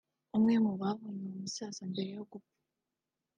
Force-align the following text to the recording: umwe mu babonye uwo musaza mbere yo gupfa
umwe 0.37 0.55
mu 0.63 0.71
babonye 0.81 1.23
uwo 1.27 1.37
musaza 1.43 1.81
mbere 1.91 2.09
yo 2.17 2.23
gupfa 2.31 2.57